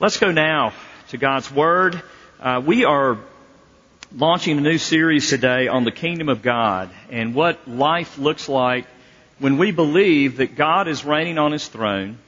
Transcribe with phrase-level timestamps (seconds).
[0.00, 0.74] Let's go now
[1.08, 2.00] to God's Word.
[2.38, 3.18] Uh, we are
[4.14, 8.86] launching a new series today on the kingdom of God and what life looks like
[9.40, 12.18] when we believe that God is reigning on His throne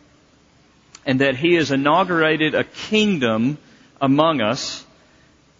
[1.06, 3.56] and that He has inaugurated a kingdom
[4.00, 4.84] among us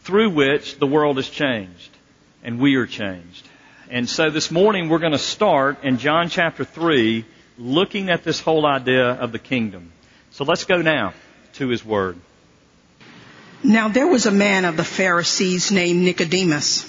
[0.01, 1.97] through which the world is changed
[2.43, 3.47] and we are changed.
[3.89, 7.25] And so this morning we're going to start in John chapter 3
[7.57, 9.93] looking at this whole idea of the kingdom.
[10.33, 11.15] So let's go now
[11.55, 12.17] to his word.
[13.63, 16.87] Now there was a man of the Pharisees named Nicodemus,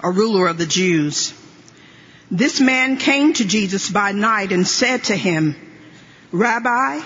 [0.00, 1.32] a ruler of the Jews.
[2.30, 5.56] This man came to Jesus by night and said to him,
[6.32, 7.00] Rabbi,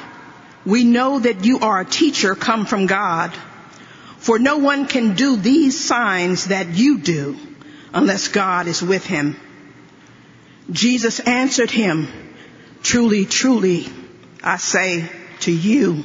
[0.64, 3.32] we know that you are a teacher come from God,
[4.18, 7.38] for no one can do these signs that you do
[7.92, 9.36] unless God is with him.
[10.70, 12.08] Jesus answered him,
[12.82, 13.86] Truly, truly,
[14.42, 15.10] I say
[15.40, 16.04] to you,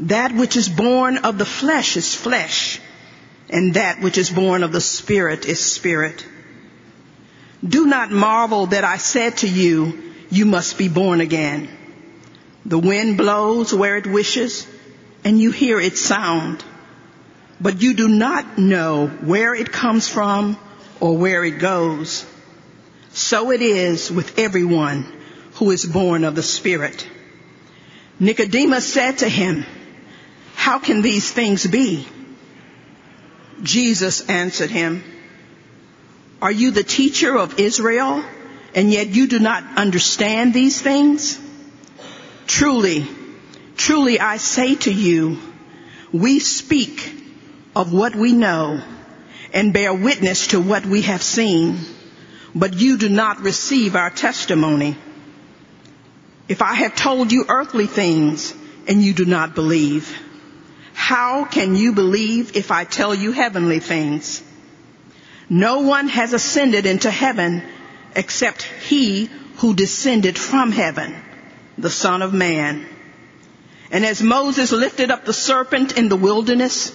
[0.00, 2.80] That which is born of the flesh is flesh,
[3.48, 6.26] and that which is born of the spirit is spirit.
[7.66, 11.68] Do not marvel that I said to you, you must be born again.
[12.66, 14.66] The wind blows where it wishes,
[15.22, 16.64] and you hear its sound,
[17.60, 20.58] but you do not know where it comes from
[21.00, 22.26] or where it goes.
[23.12, 25.06] So it is with everyone
[25.54, 27.06] who is born of the Spirit.
[28.18, 29.64] Nicodemus said to him,
[30.64, 32.08] how can these things be?
[33.62, 35.04] Jesus answered him,
[36.40, 38.24] Are you the teacher of Israel
[38.74, 41.38] and yet you do not understand these things?
[42.46, 43.06] Truly,
[43.76, 45.38] truly I say to you,
[46.14, 47.12] we speak
[47.76, 48.82] of what we know
[49.52, 51.78] and bear witness to what we have seen,
[52.54, 54.96] but you do not receive our testimony.
[56.48, 58.54] If I have told you earthly things
[58.88, 60.23] and you do not believe,
[60.94, 64.42] how can you believe if I tell you heavenly things?
[65.50, 67.62] No one has ascended into heaven
[68.16, 71.14] except he who descended from heaven,
[71.76, 72.86] the son of man.
[73.90, 76.92] And as Moses lifted up the serpent in the wilderness,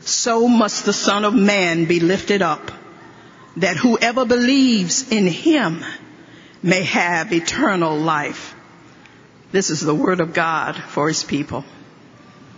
[0.00, 2.72] so must the son of man be lifted up
[3.56, 5.84] that whoever believes in him
[6.62, 8.54] may have eternal life.
[9.52, 11.64] This is the word of God for his people.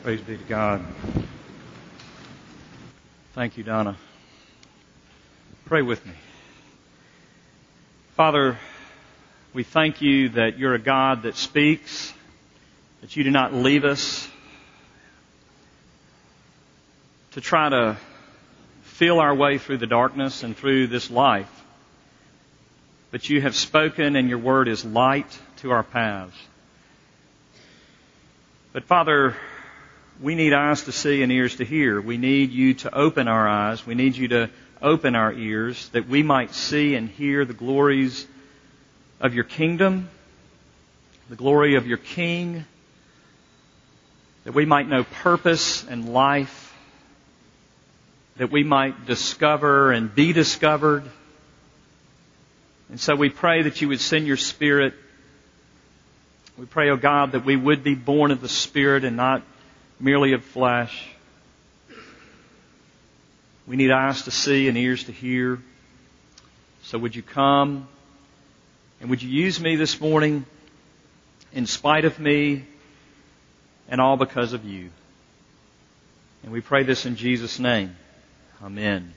[0.04, 0.84] Praise be to God.
[3.32, 3.96] Thank you, Donna.
[5.64, 6.12] Pray with me.
[8.14, 8.58] Father,
[9.54, 12.12] we thank you that you're a God that speaks,
[13.00, 14.28] that you do not leave us
[17.30, 17.96] to try to
[18.82, 21.64] feel our way through the darkness and through this life.
[23.10, 26.36] But you have spoken and your word is light to our paths.
[28.74, 29.34] But Father,
[30.20, 32.00] we need eyes to see and ears to hear.
[32.00, 33.86] We need you to open our eyes.
[33.86, 38.26] We need you to open our ears that we might see and hear the glories
[39.20, 40.08] of your kingdom,
[41.30, 42.64] the glory of your King,
[44.44, 46.76] that we might know purpose and life,
[48.36, 51.04] that we might discover and be discovered.
[52.90, 54.92] And so we pray that you would send your Spirit.
[56.58, 59.42] We pray, O oh God, that we would be born of the Spirit and not
[60.00, 61.08] merely of flesh.
[63.66, 65.60] We need eyes to see and ears to hear.
[66.82, 67.88] So would you come
[69.00, 70.44] and would you use me this morning
[71.52, 72.64] in spite of me
[73.88, 74.90] and all because of you?
[76.42, 77.96] And we pray this in Jesus' name.
[78.62, 79.14] Amen.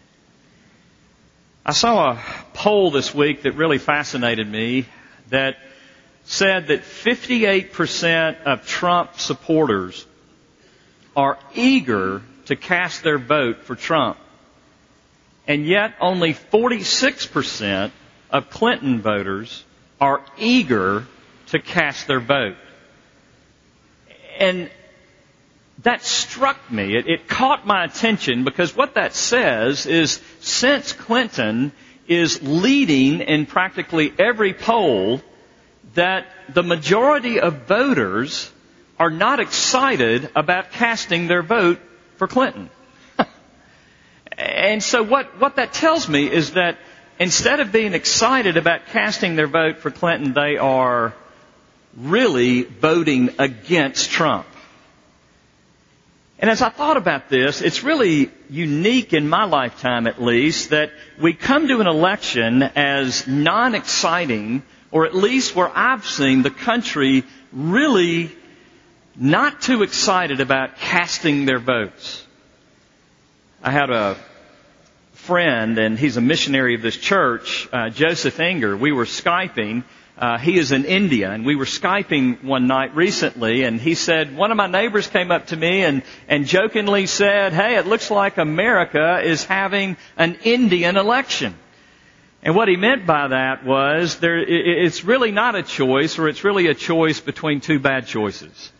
[1.65, 2.23] I saw a
[2.53, 4.85] poll this week that really fascinated me
[5.29, 5.57] that
[6.23, 10.05] said that 58% of Trump supporters
[11.17, 14.17] are eager to cast their vote for Trump.
[15.47, 17.91] And yet only 46%
[18.29, 19.63] of Clinton voters
[19.99, 21.07] are eager
[21.47, 22.55] to cast their vote.
[24.39, 24.69] And
[25.83, 26.95] that struck me.
[26.95, 31.71] It, it, caught my attention because what that says is since Clinton
[32.07, 35.21] is leading in practically every poll,
[35.95, 38.51] that the majority of voters
[38.99, 41.79] are not excited about casting their vote
[42.17, 42.69] for Clinton.
[44.37, 46.77] and so what, what that tells me is that
[47.19, 51.13] instead of being excited about casting their vote for Clinton, they are
[51.95, 54.45] really voting against Trump.
[56.39, 60.91] And as I thought about this, it's really unique in my lifetime at least that
[61.19, 64.61] we come to an election as non-exciting,
[64.91, 68.31] or at least where I've seen the country really
[69.17, 72.23] not too excited about casting their votes.
[73.63, 74.15] I had a
[75.13, 78.79] friend, and he's a missionary of this church, uh, Joseph Enger.
[78.79, 79.83] We were Skyping.
[80.17, 84.35] Uh, he is in India, and we were Skyping one night recently, and he said,
[84.35, 88.09] one of my neighbors came up to me and, and jokingly said, hey, it looks
[88.09, 91.55] like America is having an Indian election.
[92.41, 96.43] And what he meant by that was there, it's really not a choice, or it's
[96.43, 98.71] really a choice between two bad choices.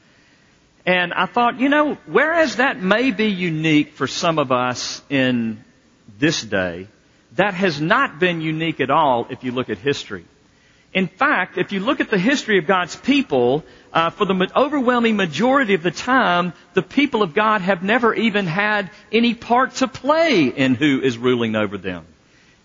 [0.88, 5.62] And I thought, you know, whereas that may be unique for some of us in
[6.18, 6.88] this day,
[7.36, 10.24] that has not been unique at all if you look at history.
[10.94, 15.18] In fact, if you look at the history of God's people, uh, for the overwhelming
[15.18, 19.90] majority of the time, the people of God have never even had any part to
[19.90, 22.06] play in who is ruling over them.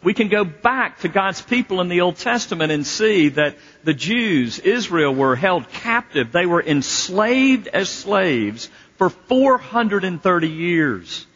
[0.02, 3.94] We can go back to God's people in the Old Testament and see that the
[3.94, 6.32] Jews, Israel, were held captive.
[6.32, 11.26] They were enslaved as slaves for 430 years.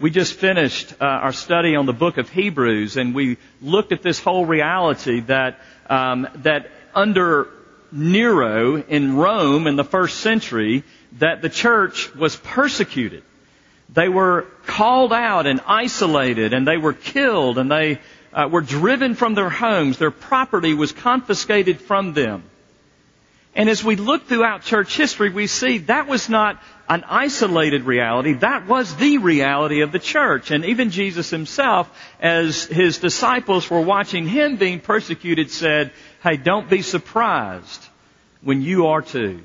[0.00, 4.02] We just finished uh, our study on the book of Hebrews and we looked at
[4.02, 7.48] this whole reality that, um, that under
[7.92, 10.82] Nero in Rome in the first century,
[11.18, 13.22] that the church was persecuted.
[13.92, 18.00] They were called out and isolated and they were killed and they
[18.32, 19.98] uh, were driven from their homes.
[19.98, 22.44] Their property was confiscated from them.
[23.54, 26.58] And as we look throughout church history, we see that was not
[26.88, 28.32] an isolated reality.
[28.32, 30.50] That was the reality of the church.
[30.50, 35.92] And even Jesus himself, as his disciples were watching him being persecuted, said,
[36.22, 37.86] Hey, don't be surprised
[38.40, 39.42] when you are too.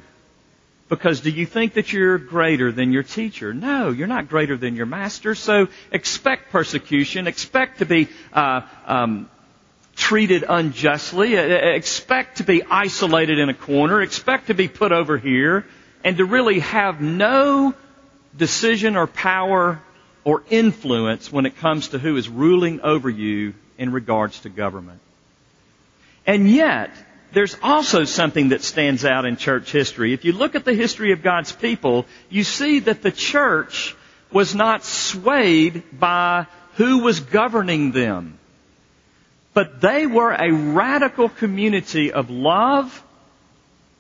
[0.90, 3.54] Because do you think that you're greater than your teacher?
[3.54, 5.36] No, you're not greater than your master.
[5.36, 7.28] So expect persecution.
[7.28, 9.30] Expect to be uh, um,
[9.98, 11.36] treated unjustly.
[11.36, 14.02] Expect to be isolated in a corner.
[14.02, 15.66] Expect to be put over here,
[16.06, 17.74] and to really have no
[18.38, 19.82] decision or power
[20.24, 25.00] or influence when it comes to who is ruling over you in regards to government.
[26.26, 26.92] And yet,
[27.34, 30.14] there's also something that stands out in church history.
[30.14, 33.96] If you look at the history of God's people, you see that the church
[34.32, 38.38] was not swayed by who was governing them.
[39.54, 43.04] But they were a radical community of love.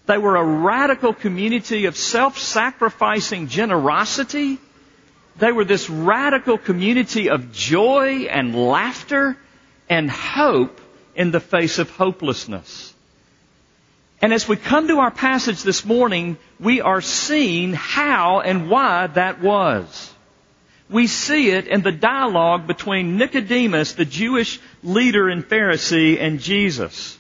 [0.06, 4.60] They were a radical community of self-sacrificing generosity.
[5.38, 9.38] They were this radical community of joy and laughter
[9.90, 10.80] and hope
[11.16, 12.94] in the face of hopelessness.
[14.22, 19.08] And as we come to our passage this morning, we are seeing how and why
[19.08, 20.14] that was.
[20.90, 27.18] We see it in the dialogue between Nicodemus, the Jewish leader and Pharisee, and Jesus.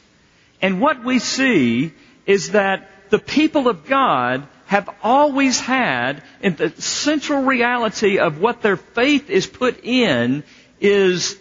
[0.62, 1.94] And what we see
[2.26, 8.62] is that the people of God have always had, and the central reality of what
[8.62, 10.44] their faith is put in
[10.80, 11.38] is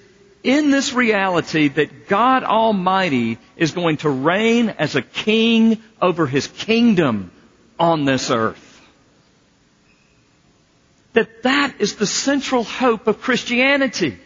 [0.46, 6.46] in this reality that God Almighty is going to reign as a king over his
[6.46, 7.32] kingdom
[7.80, 8.62] on this earth.
[11.14, 14.18] That that is the central hope of Christianity.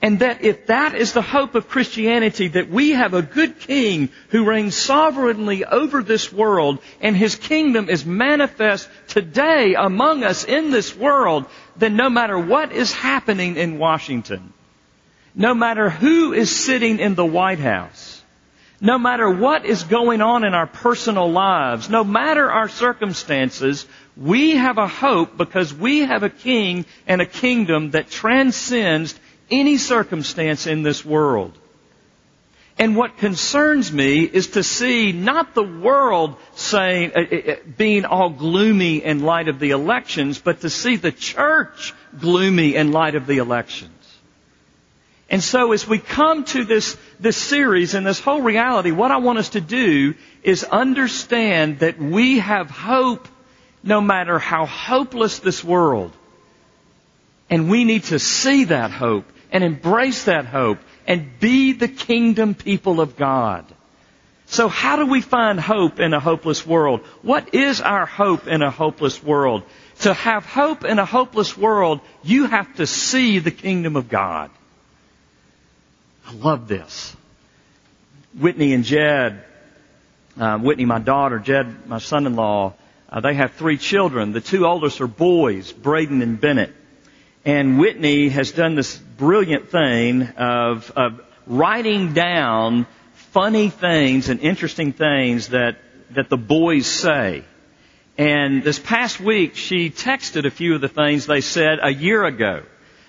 [0.00, 4.08] And that if that is the hope of Christianity, that we have a good king
[4.30, 10.70] who reigns sovereignly over this world and his kingdom is manifest today among us in
[10.70, 11.44] this world,
[11.76, 14.54] then no matter what is happening in Washington,
[15.34, 18.22] no matter who is sitting in the White House,
[18.80, 23.86] no matter what is going on in our personal lives, no matter our circumstances,
[24.16, 29.18] we have a hope because we have a king and a kingdom that transcends
[29.50, 31.56] any circumstance in this world.
[32.78, 38.04] And what concerns me is to see not the world saying, uh, uh, uh being
[38.04, 43.14] all gloomy in light of the elections, but to see the church gloomy in light
[43.14, 44.01] of the elections.
[45.32, 49.16] And so as we come to this, this series and this whole reality, what I
[49.16, 53.26] want us to do is understand that we have hope
[53.82, 56.12] no matter how hopeless this world.
[57.48, 62.54] And we need to see that hope and embrace that hope and be the kingdom
[62.54, 63.64] people of God.
[64.44, 67.00] So how do we find hope in a hopeless world?
[67.22, 69.62] What is our hope in a hopeless world?
[70.00, 74.50] To have hope in a hopeless world, you have to see the kingdom of God.
[76.32, 77.16] Love this.
[78.38, 79.44] Whitney and Jed,
[80.38, 82.74] uh, Whitney, my daughter, Jed, my son-in-law,
[83.08, 84.32] uh, they have three children.
[84.32, 86.74] The two oldest are boys, Braden and Bennett.
[87.44, 92.86] And Whitney has done this brilliant thing of, of writing down
[93.32, 95.76] funny things and interesting things that,
[96.10, 97.44] that the boys say.
[98.16, 102.24] And this past week, she texted a few of the things they said a year
[102.24, 102.62] ago.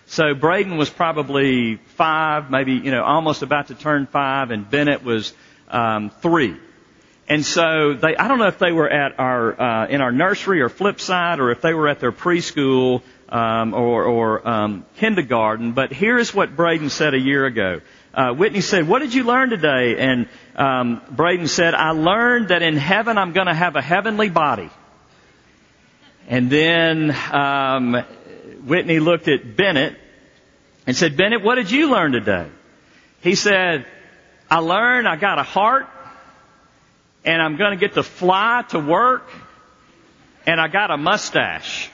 [0.06, 5.04] So Braden was probably five, maybe, you know, almost about to turn five, and Bennett
[5.04, 5.34] was
[5.70, 6.58] um, three.
[7.28, 10.62] And so they, I don't know if they were at our, uh, in our nursery
[10.62, 15.72] or flip side or if they were at their preschool, um, or, or, um, kindergarten,
[15.72, 17.82] but here's what Braden said a year ago.
[18.14, 19.98] Uh, Whitney said, what did you learn today?
[19.98, 24.70] And, um, Braden said, I learned that in heaven I'm gonna have a heavenly body.
[26.28, 28.04] And then, um,
[28.66, 29.98] Whitney looked at Bennett
[30.88, 32.48] and said, Bennett, what did you learn today?
[33.22, 33.86] He said,
[34.50, 35.88] I learned I got a heart
[37.26, 39.30] and I'm going to get to fly to work
[40.46, 41.90] and I got a mustache.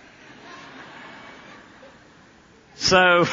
[2.75, 3.25] So,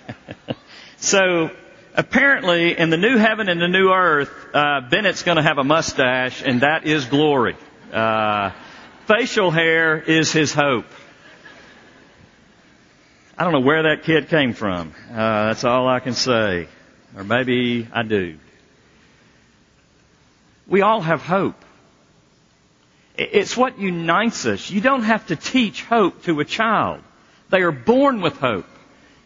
[0.96, 1.50] so
[1.94, 5.64] apparently in the new heaven and the new earth, uh, Bennett's going to have a
[5.64, 7.56] mustache and that is glory.
[7.92, 8.50] Uh,
[9.06, 10.86] facial hair is his hope.
[13.36, 14.94] I don't know where that kid came from.
[15.10, 16.68] Uh, that's all I can say.
[17.16, 18.38] Or maybe I do.
[20.68, 21.56] We all have hope.
[23.16, 24.70] It's what unites us.
[24.70, 27.00] You don't have to teach hope to a child.
[27.50, 28.66] They are born with hope.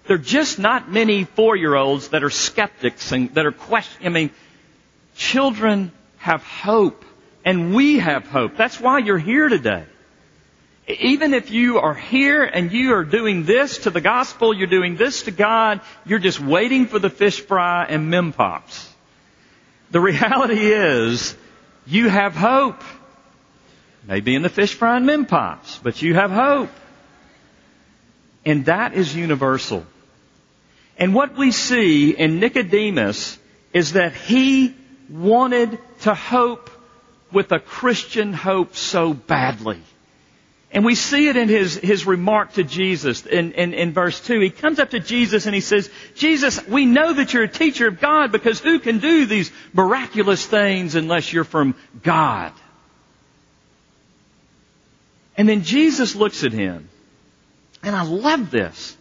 [0.06, 4.06] There are just not many four-year-olds that are skeptics and that are questioning.
[4.06, 4.30] I mean,
[5.16, 7.04] children have hope
[7.44, 8.56] and we have hope.
[8.56, 9.84] That's why you're here today.
[10.88, 14.96] Even if you are here and you are doing this to the gospel, you're doing
[14.96, 18.90] this to God, you're just waiting for the fish fry and mem pops.
[19.90, 21.36] The reality is,
[21.86, 22.82] you have hope.
[24.06, 26.70] Maybe in the fish fry and mem pops, but you have hope.
[28.46, 29.84] And that is universal.
[30.96, 33.38] And what we see in Nicodemus
[33.74, 34.74] is that he
[35.10, 36.70] wanted to hope
[37.30, 39.82] with a Christian hope so badly.
[40.70, 44.38] And we see it in his, his remark to Jesus in, in, in verse 2.
[44.40, 47.88] He comes up to Jesus and he says, Jesus, we know that you're a teacher
[47.88, 52.52] of God because who can do these miraculous things unless you're from God?
[55.38, 56.90] And then Jesus looks at him.
[57.82, 58.96] And I love this.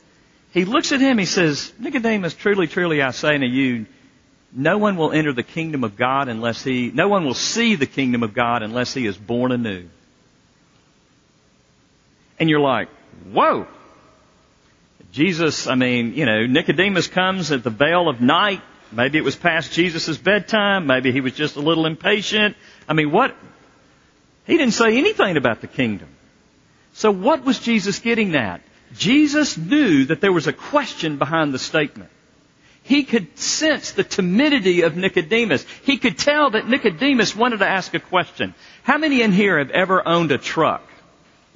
[0.54, 3.88] He looks at him, he says, Nicodemus, truly, truly I say to you,
[4.54, 7.86] no one will enter the kingdom of God unless he, no one will see the
[7.86, 9.90] kingdom of God unless he is born anew.
[12.40, 12.90] And you're like,
[13.32, 13.68] whoa.
[15.12, 18.62] Jesus, I mean, you know, Nicodemus comes at the veil of night.
[18.92, 20.88] Maybe it was past Jesus' bedtime.
[20.88, 22.56] Maybe he was just a little impatient.
[22.88, 23.36] I mean, what?
[24.46, 26.10] He didn't say anything about the kingdom.
[26.94, 28.62] So what was Jesus getting at?
[28.96, 32.10] Jesus knew that there was a question behind the statement.
[32.84, 35.66] He could sense the timidity of Nicodemus.
[35.84, 38.56] He could tell that Nicodemus wanted to ask a question.
[38.84, 40.88] How many in here have ever owned a truck?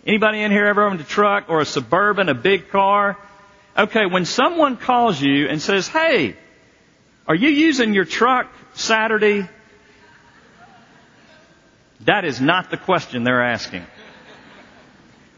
[0.05, 3.17] Anybody in here ever owned a truck or a suburban, a big car?
[3.77, 6.35] Okay, when someone calls you and says, hey,
[7.27, 9.47] are you using your truck Saturday?
[12.01, 13.85] That is not the question they're asking.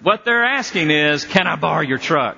[0.01, 2.37] What they're asking is, can I borrow your truck?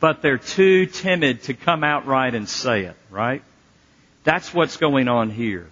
[0.00, 3.42] But they're too timid to come outright and say it, right?
[4.24, 5.68] That's what's going on here.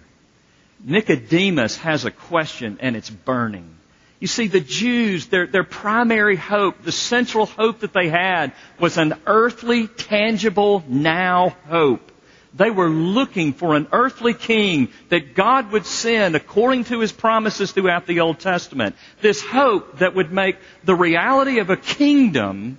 [0.83, 3.75] Nicodemus has a question and it's burning.
[4.23, 8.97] You see, the Jews, their, their primary hope, the central hope that they had was
[8.97, 12.09] an earthly, tangible, now hope.
[12.53, 17.73] They were looking for an earthly king that God would send according to his promises
[17.73, 18.95] throughout the Old Testament.
[19.19, 22.77] This hope that would make the reality of a kingdom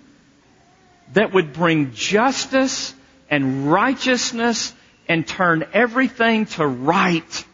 [1.12, 2.94] that would bring justice
[3.28, 4.72] and righteousness
[5.08, 7.44] and turn everything to right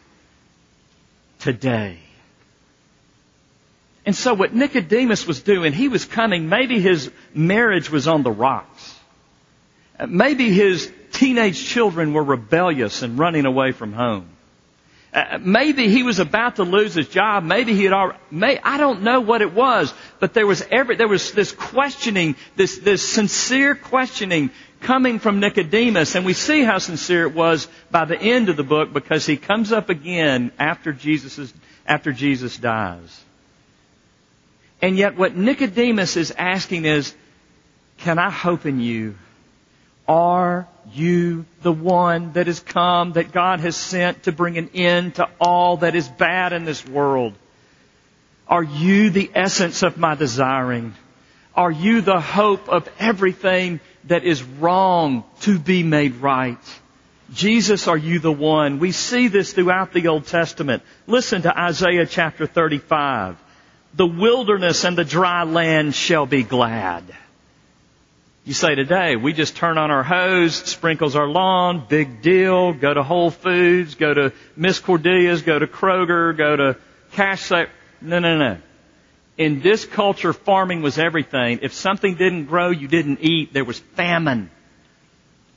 [1.39, 1.97] today.
[4.05, 8.31] And so what Nicodemus was doing, he was coming, maybe his marriage was on the
[8.31, 8.99] rocks.
[10.07, 14.27] Maybe his teenage children were rebellious and running away from home.
[15.13, 17.43] Uh, maybe he was about to lose his job.
[17.43, 20.95] Maybe he had already, may, I don't know what it was, but there was every,
[20.95, 24.51] there was this questioning, this, this sincere questioning.
[24.81, 28.63] coming from Nicodemus, and we see how sincere it was by the end of the
[28.63, 31.53] book because he comes up again after Jesus,
[31.85, 33.23] after Jesus dies.
[34.81, 37.13] And yet what Nicodemus is asking is,
[37.99, 39.15] can I hope in you?
[40.07, 45.15] Are you the one that has come, that God has sent to bring an end
[45.15, 47.33] to all that is bad in this world?
[48.47, 50.95] Are you the essence of my desiring?
[51.55, 56.57] Are you the hope of everything that is wrong to be made right?
[57.33, 58.79] Jesus, are you the one?
[58.79, 60.83] We see this throughout the Old Testament.
[61.07, 63.37] Listen to Isaiah chapter 35.
[63.93, 67.03] The wilderness and the dry land shall be glad.
[68.45, 72.93] You say today, we just turn on our hose, sprinkles our lawn, big deal, go
[72.93, 76.77] to Whole Foods, go to Miss Cordelia's, go to Kroger, go to
[77.11, 77.69] Cash Save.
[78.01, 78.57] No, no, no.
[79.37, 81.59] In this culture, farming was everything.
[81.61, 83.53] If something didn't grow, you didn't eat.
[83.53, 84.49] There was famine.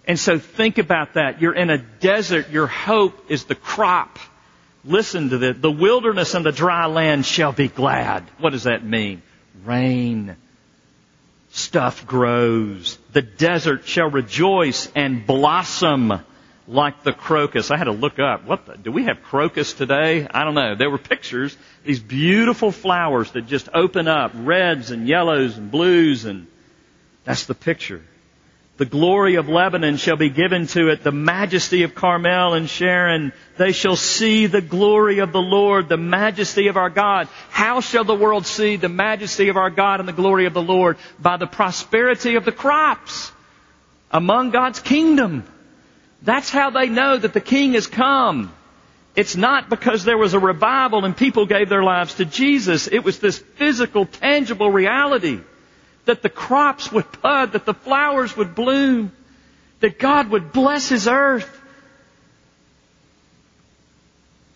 [0.06, 1.40] And so think about that.
[1.40, 2.50] You're in a desert.
[2.50, 4.18] Your hope is the crop.
[4.84, 5.56] Listen to this.
[5.58, 8.24] The wilderness and the dry land shall be glad.
[8.38, 9.22] What does that mean?
[9.64, 10.36] Rain.
[11.50, 12.98] Stuff grows.
[13.12, 16.20] The desert shall rejoice and blossom
[16.66, 17.70] like the crocus.
[17.70, 18.44] I had to look up.
[18.44, 20.26] What the, do we have crocus today?
[20.28, 20.74] I don't know.
[20.74, 21.56] There were pictures.
[21.84, 24.32] These beautiful flowers that just open up.
[24.34, 26.46] Reds and yellows and blues and
[27.24, 28.02] that's the picture.
[28.76, 33.32] The glory of Lebanon shall be given to it, the majesty of Carmel and Sharon.
[33.56, 37.28] They shall see the glory of the Lord, the majesty of our God.
[37.50, 40.62] How shall the world see the majesty of our God and the glory of the
[40.62, 40.96] Lord?
[41.20, 43.30] By the prosperity of the crops
[44.10, 45.44] among God's kingdom.
[46.22, 48.52] That's how they know that the king has come.
[49.14, 52.88] It's not because there was a revival and people gave their lives to Jesus.
[52.88, 55.42] It was this physical, tangible reality
[56.04, 59.12] that the crops would bud, that the flowers would bloom,
[59.80, 61.60] that God would bless His earth.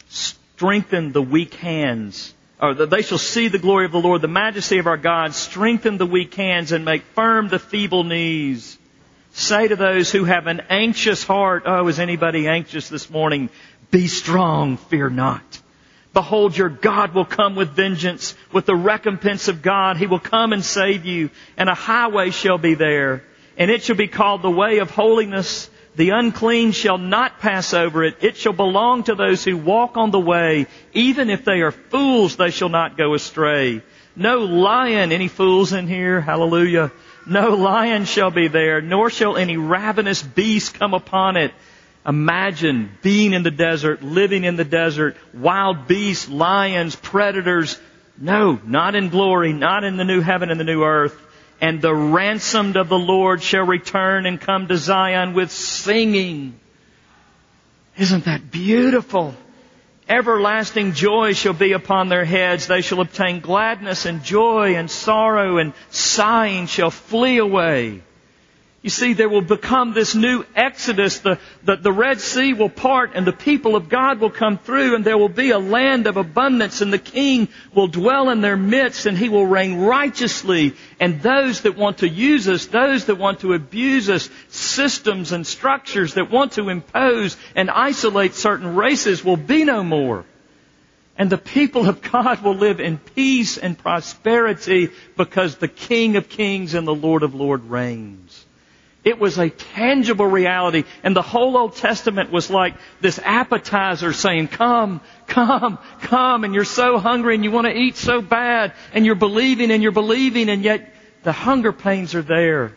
[0.08, 4.28] Strengthen the weak hands, or that they shall see the glory of the Lord, the
[4.28, 5.34] majesty of our God.
[5.34, 8.76] Strengthen the weak hands and make firm the feeble knees.
[9.32, 13.50] Say to those who have an anxious heart, oh, is anybody anxious this morning?
[13.90, 15.60] Be strong, fear not.
[16.14, 19.96] Behold, your God will come with vengeance, with the recompense of God.
[19.96, 23.24] He will come and save you, and a highway shall be there,
[23.56, 25.70] and it shall be called the way of holiness.
[25.96, 28.18] The unclean shall not pass over it.
[28.20, 30.66] It shall belong to those who walk on the way.
[30.92, 33.82] Even if they are fools, they shall not go astray.
[34.14, 36.20] No lion, any fools in here?
[36.20, 36.92] Hallelujah.
[37.26, 41.52] No lion shall be there, nor shall any ravenous beast come upon it.
[42.08, 47.78] Imagine being in the desert, living in the desert, wild beasts, lions, predators.
[48.16, 51.14] No, not in glory, not in the new heaven and the new earth.
[51.60, 56.58] And the ransomed of the Lord shall return and come to Zion with singing.
[57.98, 59.34] Isn't that beautiful?
[60.08, 62.66] Everlasting joy shall be upon their heads.
[62.66, 68.00] They shall obtain gladness and joy and sorrow and sighing shall flee away.
[68.80, 71.18] You see, there will become this new exodus.
[71.18, 74.94] The, the, the, Red Sea will part and the people of God will come through
[74.94, 78.56] and there will be a land of abundance and the King will dwell in their
[78.56, 80.76] midst and He will reign righteously.
[81.00, 85.44] And those that want to use us, those that want to abuse us, systems and
[85.44, 90.24] structures that want to impose and isolate certain races will be no more.
[91.16, 96.28] And the people of God will live in peace and prosperity because the King of
[96.28, 98.27] Kings and the Lord of Lords reigns.
[99.04, 100.84] It was a tangible reality.
[101.02, 106.44] And the whole Old Testament was like this appetizer saying, come, come, come.
[106.44, 108.72] And you're so hungry and you want to eat so bad.
[108.92, 112.76] And you're believing and you're believing and yet the hunger pains are there.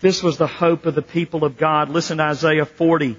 [0.00, 1.88] This was the hope of the people of God.
[1.88, 3.16] Listen to Isaiah 40.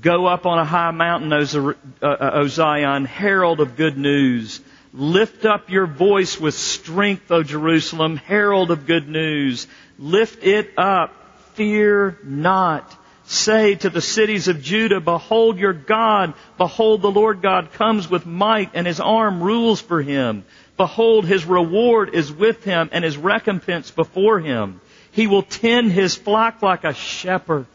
[0.00, 4.60] Go up on a high mountain, O uh, uh, Zion, herald of good news.
[4.92, 9.66] Lift up your voice with strength, O Jerusalem, herald of good news.
[9.98, 11.12] Lift it up
[11.54, 12.96] fear not.
[13.26, 16.34] Say to the cities of Judah, behold your God.
[16.58, 20.44] Behold the Lord God comes with might and his arm rules for him.
[20.76, 24.80] Behold his reward is with him and his recompense before him.
[25.10, 27.66] He will tend his flock like a shepherd.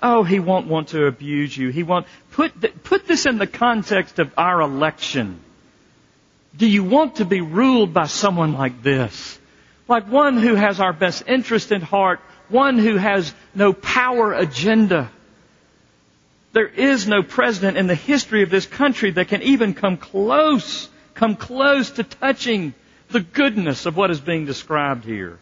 [0.00, 1.70] Oh, he won't want to abuse you.
[1.70, 2.06] He won't.
[2.32, 5.40] Put, put this in the context of our election.
[6.56, 9.38] Do you want to be ruled by someone like this?
[9.88, 15.10] Like one who has our best interest in heart, one who has no power agenda.
[16.52, 20.88] There is no president in the history of this country that can even come close,
[21.14, 22.74] come close to touching
[23.10, 25.38] the goodness of what is being described here.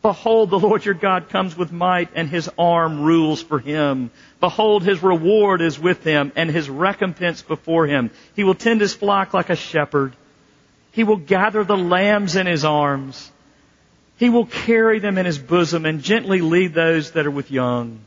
[0.00, 4.10] Behold, the Lord your God comes with might and his arm rules for him.
[4.38, 8.10] Behold, his reward is with him and his recompense before him.
[8.36, 10.14] He will tend his flock like a shepherd.
[10.92, 13.30] He will gather the lambs in his arms.
[14.18, 18.00] He will carry them in his bosom and gently lead those that are with young.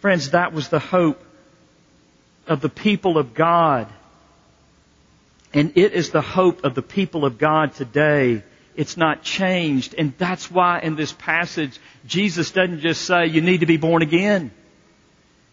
[0.00, 1.22] Friends, that was the hope
[2.48, 3.86] of the people of God.
[5.54, 8.42] And it is the hope of the people of God today.
[8.74, 9.94] It's not changed.
[9.96, 14.02] And that's why in this passage, Jesus doesn't just say you need to be born
[14.02, 14.50] again.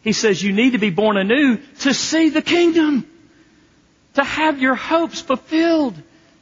[0.02, 3.06] He says you need to be born anew to see the kingdom.
[4.16, 6.02] To have your hopes fulfilled.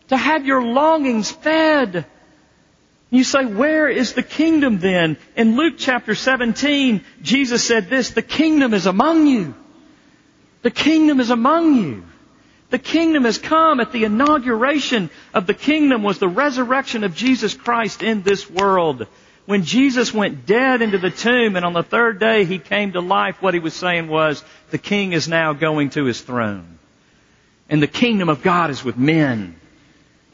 [0.10, 2.06] To have your longings fed.
[3.16, 5.16] You say, where is the kingdom then?
[5.38, 9.56] In Luke chapter 17, Jesus said this, the kingdom is among you.
[10.64, 12.04] The kingdom is among you.
[12.72, 17.54] The kingdom has come at the inauguration of the kingdom was the resurrection of Jesus
[17.54, 19.08] Christ in this world.
[19.46, 23.00] When Jesus went dead into the tomb and on the third day he came to
[23.00, 26.80] life, what he was saying was, the king is now going to his throne.
[27.70, 29.56] And the kingdom of God is with men.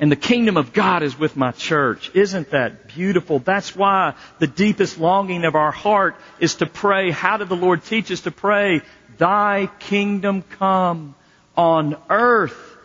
[0.02, 2.10] And the kingdom of God is with my church.
[2.16, 3.38] Isn't that beautiful?
[3.38, 7.12] That's why the deepest longing of our heart is to pray.
[7.12, 8.82] How did the Lord teach us to pray?
[9.20, 11.14] Thy kingdom come
[11.56, 12.78] on earth,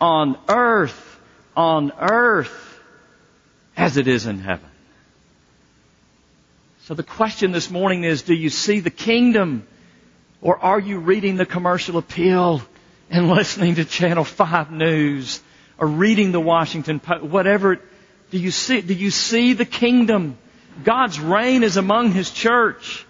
[0.00, 1.20] on earth,
[1.56, 2.80] on earth,
[3.76, 4.68] as it is in heaven.
[6.86, 9.64] So the question this morning is, do you see the kingdom?
[10.42, 12.62] Or are you reading the commercial appeal
[13.10, 15.40] and listening to Channel 5 News?
[15.78, 17.80] Or reading the Washington Post, whatever.
[18.30, 20.38] Do you see, do you see the kingdom?
[20.82, 23.06] God's reign is among His church.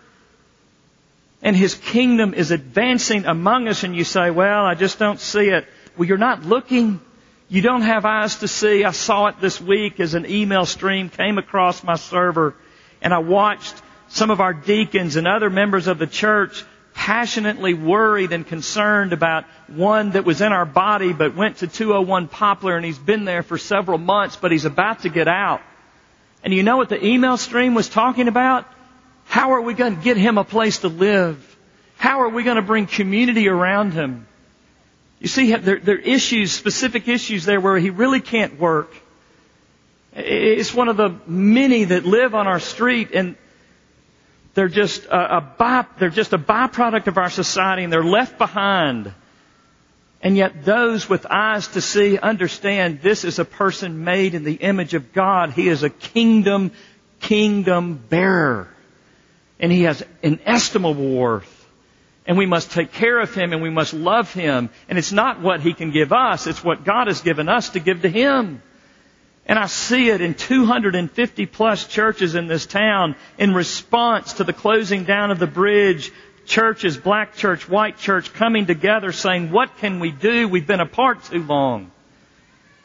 [1.42, 5.48] And His kingdom is advancing among us and you say, well, I just don't see
[5.48, 5.66] it.
[5.96, 7.00] Well, you're not looking.
[7.48, 8.84] You don't have eyes to see.
[8.84, 12.54] I saw it this week as an email stream came across my server
[13.02, 13.74] and I watched
[14.08, 19.44] some of our deacons and other members of the church passionately worried and concerned about
[19.66, 23.42] one that was in our body but went to 201 Poplar and he's been there
[23.42, 25.60] for several months but he's about to get out.
[26.42, 28.66] And you know what the email stream was talking about?
[29.26, 31.56] How are we going to get him a place to live?
[31.96, 34.26] How are we going to bring community around him?
[35.20, 38.94] You see, there, there are issues, specific issues there where he really can't work.
[40.14, 43.36] It's one of the many that live on our street and
[44.54, 48.38] they're just a, a by, they're just a byproduct of our society and they're left
[48.38, 49.12] behind.
[50.22, 54.54] And yet those with eyes to see understand this is a person made in the
[54.54, 55.50] image of God.
[55.50, 56.72] He is a kingdom,
[57.20, 58.68] kingdom bearer.
[59.60, 61.50] And he has inestimable worth.
[62.26, 64.70] And we must take care of him and we must love him.
[64.88, 67.80] And it's not what he can give us, it's what God has given us to
[67.80, 68.62] give to him.
[69.46, 74.54] And I see it in 250 plus churches in this town in response to the
[74.54, 76.12] closing down of the bridge.
[76.46, 80.48] Churches, black church, white church coming together saying, what can we do?
[80.48, 81.90] We've been apart too long.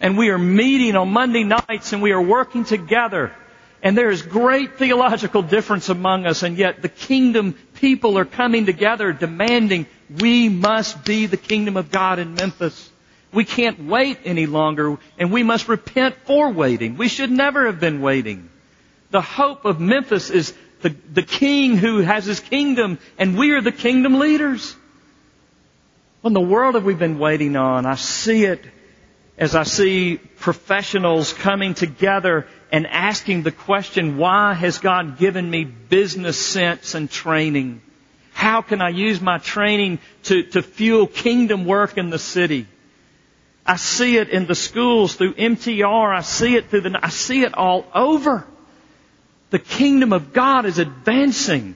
[0.01, 3.33] And we are meeting on Monday nights and we are working together.
[3.81, 8.65] And there is great theological difference among us and yet the kingdom people are coming
[8.65, 9.87] together demanding
[10.19, 12.89] we must be the kingdom of God in Memphis.
[13.31, 16.97] We can't wait any longer and we must repent for waiting.
[16.97, 18.49] We should never have been waiting.
[19.11, 23.61] The hope of Memphis is the, the king who has his kingdom and we are
[23.61, 24.75] the kingdom leaders.
[26.21, 27.85] What in the world have we been waiting on?
[27.85, 28.63] I see it
[29.37, 35.63] as I see professionals coming together and asking the question, why has God given me
[35.63, 37.81] business sense and training?
[38.33, 42.67] How can I use my training to, to fuel kingdom work in the city?
[43.69, 46.17] I see it in the schools through MTR.
[46.17, 48.43] I see it through the, I see it all over.
[49.51, 51.75] The kingdom of God is advancing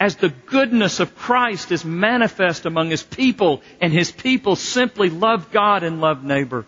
[0.00, 5.52] as the goodness of Christ is manifest among His people and His people simply love
[5.52, 6.64] God and love neighbor.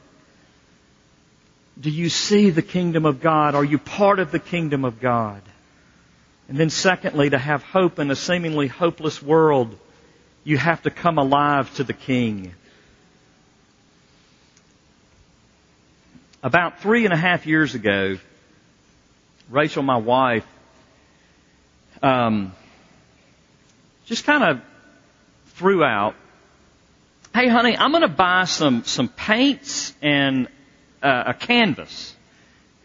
[1.80, 3.54] Do you see the kingdom of God?
[3.54, 5.40] Are you part of the kingdom of God?
[6.50, 9.74] And then secondly, to have hope in a seemingly hopeless world,
[10.44, 12.52] you have to come alive to the King.
[16.42, 18.18] About three and a half years ago,
[19.48, 20.46] Rachel, my wife,
[22.02, 22.52] um,
[24.04, 24.60] just kind of
[25.54, 26.14] threw out,
[27.34, 30.48] "Hey, honey, I'm going to buy some some paints and
[31.02, 32.14] uh, a canvas,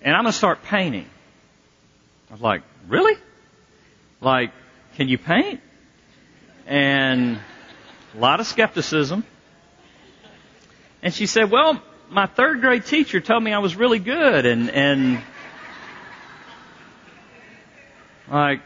[0.01, 1.07] and I'm going to start painting."
[2.29, 3.15] I was like, "Really?
[4.21, 4.51] Like,
[4.95, 5.59] can you paint?"
[6.65, 7.39] And
[8.15, 9.25] a lot of skepticism.
[11.03, 11.81] And she said, "Well,
[12.11, 15.23] my third grade teacher told me I was really good and, and
[18.31, 18.61] Like,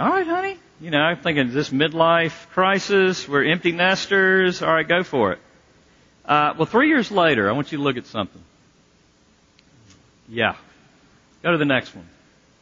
[0.00, 0.56] all right, honey.
[0.80, 3.28] You know, I'm thinking this midlife crisis.
[3.28, 4.62] We're empty nesters.
[4.62, 5.38] All right, go for it.
[6.24, 8.42] Uh, well, three years later, I want you to look at something.
[10.28, 10.56] Yeah.
[11.44, 12.08] Go to the next one.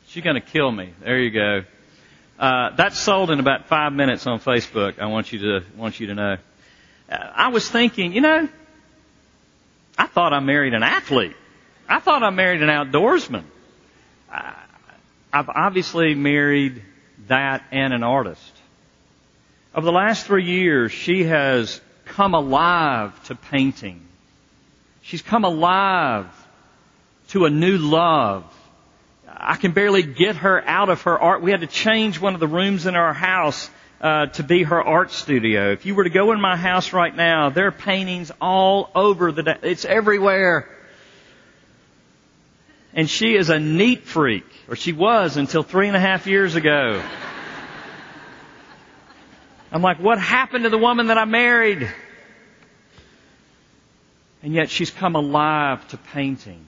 [0.09, 0.93] She's going to kill me.
[1.01, 1.63] There you go.
[2.39, 4.99] Uh, sold in about five minutes on Facebook.
[4.99, 6.37] I want you to want you to know.
[7.09, 8.49] Uh, I was thinking, you know,
[9.97, 11.37] I thought I married an athlete.
[11.89, 13.45] I thought I married an outdoorsman.
[15.33, 16.83] I've obviously married
[17.29, 18.53] that and an artist.
[19.75, 24.07] Over the last three years, she has come alive to painting.
[25.03, 26.27] She's come alive
[27.29, 28.45] to a new love.
[29.27, 31.43] I can barely get her out of her art.
[31.43, 33.71] We had to change one of the rooms in our house
[34.03, 35.73] uh, to be her art studio.
[35.73, 39.31] If you were to go in my house right now, there are paintings all over
[39.31, 39.59] the.
[39.63, 40.69] It's everywhere.
[42.95, 46.57] And she is a neat freak, or she was until three and a half years
[46.57, 47.03] ago.
[49.71, 51.91] I'm like, what happened to the woman that I married?
[54.43, 56.67] And yet she's come alive to painting.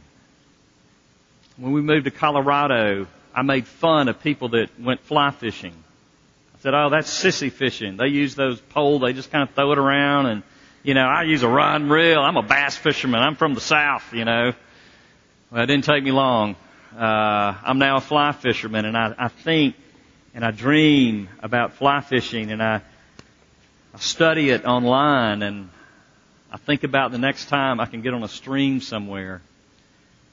[1.58, 5.83] When we moved to Colorado, I made fun of people that went fly fishing.
[6.64, 7.98] Said, oh, that's sissy fishing.
[7.98, 10.42] They use those poles, they just kind of throw it around and,
[10.82, 12.20] you know, I use a rod and reel.
[12.20, 13.20] I'm a bass fisherman.
[13.20, 14.54] I'm from the South, you know.
[15.50, 16.56] Well, it didn't take me long.
[16.96, 19.76] Uh, I'm now a fly fisherman and I, I think
[20.32, 22.80] and I dream about fly fishing and I,
[23.92, 25.68] I study it online and
[26.50, 29.42] I think about the next time I can get on a stream somewhere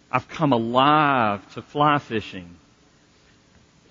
[0.10, 2.56] I've come alive to fly fishing.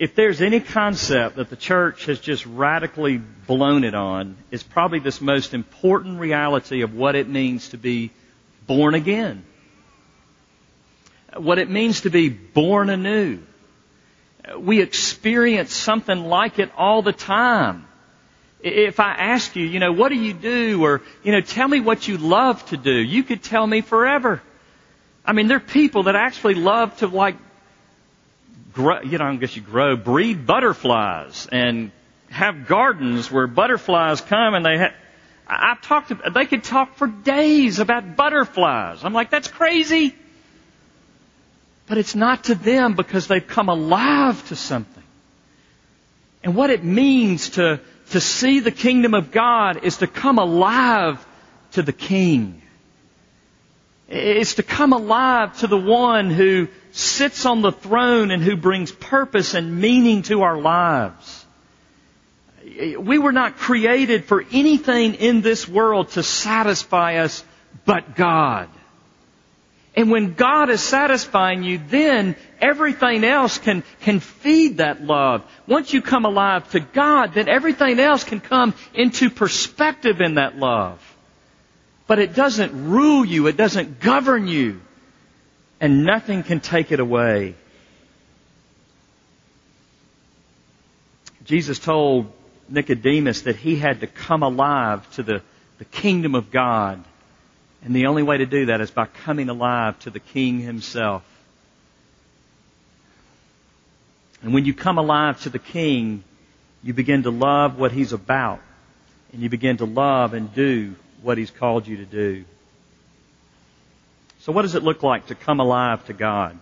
[0.01, 4.97] If there's any concept that the church has just radically blown it on, it's probably
[4.97, 8.09] this most important reality of what it means to be
[8.65, 9.45] born again.
[11.37, 13.43] What it means to be born anew.
[14.57, 17.85] We experience something like it all the time.
[18.59, 20.83] If I ask you, you know, what do you do?
[20.83, 22.91] Or, you know, tell me what you love to do.
[22.91, 24.41] You could tell me forever.
[25.23, 27.35] I mean, there are people that actually love to like
[28.73, 31.91] grow, you know, I guess you grow, breed butterflies and
[32.29, 34.93] have gardens where butterflies come and they have,
[35.47, 39.03] I've talked to, they could talk for days about butterflies.
[39.03, 40.15] I'm like, that's crazy.
[41.87, 45.03] But it's not to them because they've come alive to something.
[46.43, 47.81] And what it means to,
[48.11, 51.25] to see the kingdom of God is to come alive
[51.73, 52.61] to the King.
[54.07, 58.91] It's to come alive to the one who sits on the throne and who brings
[58.91, 61.45] purpose and meaning to our lives.
[62.63, 67.43] We were not created for anything in this world to satisfy us
[67.85, 68.69] but God.
[69.95, 75.43] And when God is satisfying you, then everything else can, can feed that love.
[75.67, 80.57] Once you come alive to God, then everything else can come into perspective in that
[80.57, 80.99] love
[82.11, 83.47] but it doesn't rule you.
[83.47, 84.81] It doesn't govern you.
[85.81, 87.55] And nothing can take it away.
[91.43, 92.31] Jesus told
[92.69, 95.41] Nicodemus that he had to come alive to the,
[95.79, 97.03] the kingdom of God.
[97.83, 101.23] And the only way to do that is by coming alive to the King himself.
[104.43, 106.23] And when you come alive to the King,
[106.83, 108.61] you begin to love what he's about.
[109.33, 112.45] And you begin to love and do what He's called you to do.
[114.41, 116.57] So what does it look like to come alive to God?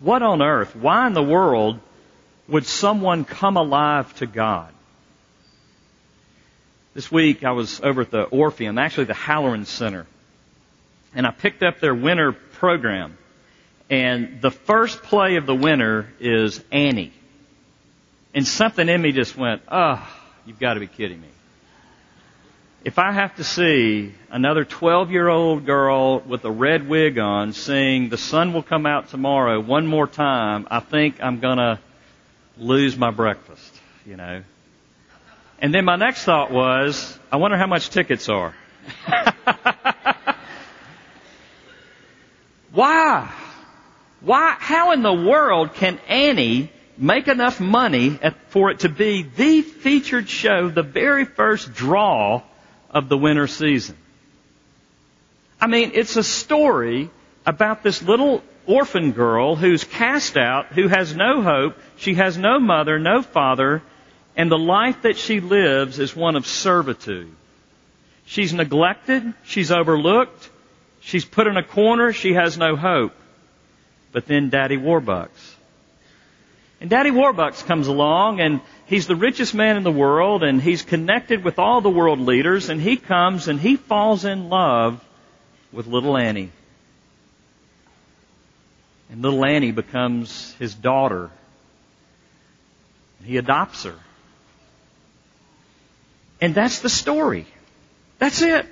[0.00, 1.78] What on earth, why in the world
[2.48, 4.72] would someone come alive to God?
[6.94, 10.06] This week I was over at the Orpheum, actually the Halloran Center,
[11.14, 13.16] and I picked up their winter program.
[13.88, 17.12] And the first play of the winter is Annie.
[18.34, 20.06] And something in me just went, oh,
[20.46, 21.28] you've got to be kidding me
[22.88, 27.52] if I have to see another 12 year old girl with a red wig on
[27.52, 31.80] sing The Sun Will Come Out Tomorrow one more time, I think I'm gonna
[32.56, 34.42] lose my breakfast, you know.
[35.58, 38.54] And then my next thought was, I wonder how much tickets are.
[42.72, 43.30] Why?
[44.22, 49.60] Why, how in the world can Annie make enough money for it to be the
[49.60, 52.44] featured show, the very first draw
[52.90, 53.96] of the winter season.
[55.60, 57.10] I mean, it's a story
[57.44, 62.60] about this little orphan girl who's cast out, who has no hope, she has no
[62.60, 63.82] mother, no father,
[64.36, 67.34] and the life that she lives is one of servitude.
[68.26, 70.50] She's neglected, she's overlooked,
[71.00, 73.14] she's put in a corner, she has no hope.
[74.12, 75.54] But then Daddy Warbucks.
[76.80, 80.82] And Daddy Warbucks comes along and he's the richest man in the world and he's
[80.82, 85.04] connected with all the world leaders and he comes and he falls in love
[85.72, 86.50] with little Annie.
[89.10, 91.30] And little Annie becomes his daughter.
[93.24, 93.96] He adopts her.
[96.40, 97.46] And that's the story.
[98.18, 98.66] That's it.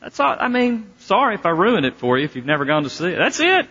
[0.00, 0.36] That's all.
[0.38, 3.08] I mean, sorry if I ruined it for you if you've never gone to see
[3.08, 3.16] it.
[3.16, 3.66] That's it.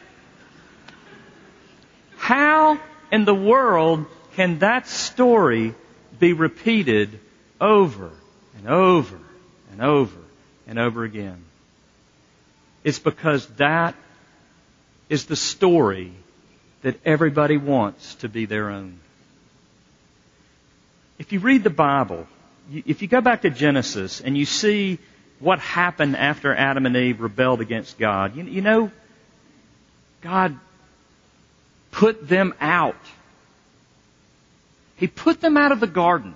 [2.17, 2.79] How
[3.11, 5.73] in the world can that story
[6.19, 7.19] be repeated
[7.59, 8.11] over
[8.57, 9.19] and over
[9.71, 10.19] and over
[10.67, 11.43] and over again?
[12.83, 13.95] It's because that
[15.09, 16.11] is the story
[16.81, 18.99] that everybody wants to be their own.
[21.17, 22.27] If you read the Bible,
[22.71, 24.99] if you go back to Genesis and you see
[25.39, 28.91] what happened after Adam and Eve rebelled against God, you, know,
[30.21, 30.57] God
[31.91, 32.95] put them out.
[35.03, 36.33] He put them out of the garden.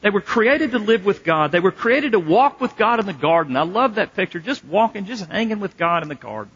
[0.00, 1.52] They were created to live with God.
[1.52, 3.56] They were created to walk with God in the garden.
[3.56, 4.40] I love that picture.
[4.40, 6.50] Just walking, just hanging with God in the garden.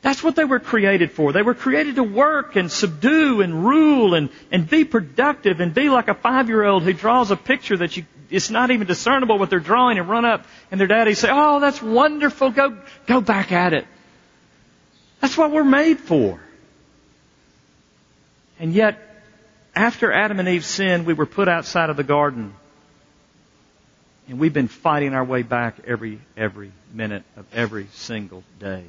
[0.00, 1.32] That's what they were created for.
[1.32, 5.88] They were created to work and subdue and rule and, and be productive and be
[5.88, 9.36] like a five year old who draws a picture that you, it's not even discernible
[9.36, 12.50] what they're drawing and run up and their daddy say, Oh, that's wonderful.
[12.50, 13.84] Go, go back at it.
[15.18, 16.38] That's what we're made for.
[18.60, 19.08] And yet,
[19.74, 22.54] after Adam and Eve sinned, we were put outside of the garden.
[24.28, 28.84] And we've been fighting our way back every, every minute of every single day.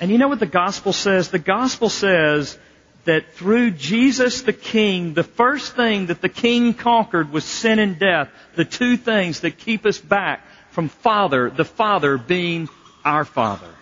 [0.00, 1.30] And you know what the gospel says?
[1.30, 2.58] The gospel says
[3.04, 7.98] that through Jesus the King, the first thing that the King conquered was sin and
[7.98, 12.68] death, the two things that keep us back from Father, the Father being
[13.04, 13.74] our Father.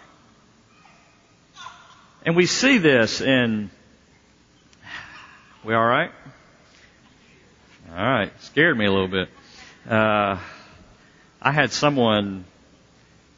[2.24, 3.70] And we see this in,
[5.68, 6.11] we alright?
[7.90, 9.28] Alright, scared me a little bit.
[9.87, 10.38] Uh,
[11.42, 12.46] I had someone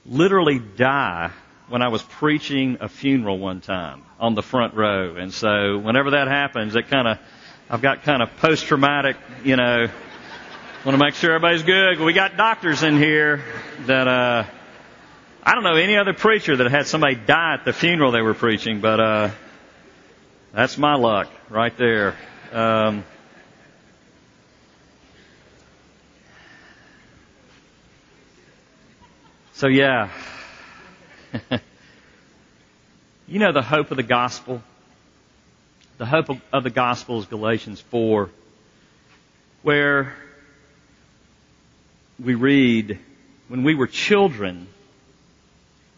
[0.07, 1.33] literally die
[1.69, 5.16] when I was preaching a funeral one time on the front row.
[5.16, 7.19] And so whenever that happens, it kind of,
[7.69, 9.88] I've got kind of post-traumatic, you know,
[10.85, 11.99] want to make sure everybody's good.
[11.99, 13.43] We got doctors in here
[13.87, 14.45] that, uh,
[15.43, 18.35] I don't know any other preacher that had somebody die at the funeral they were
[18.35, 19.31] preaching, but, uh,
[20.53, 22.17] that's my luck right there.
[22.53, 23.05] Um,
[29.53, 30.11] so yeah,
[33.29, 34.63] you know the hope of the gospel?
[35.99, 38.31] The hope of, of the gospel is Galatians 4,
[39.63, 40.15] where
[42.19, 42.99] we read,
[43.49, 44.67] when we were children,